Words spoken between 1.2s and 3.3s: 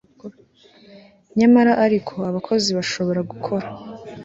nyamara ariko abakozi bashobora